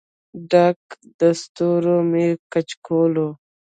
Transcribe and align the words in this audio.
ډک 0.51 0.81
د 1.19 1.21
ستورو 1.41 1.97
مې 2.11 2.27
کچکول 2.51 3.13
و 3.25 3.27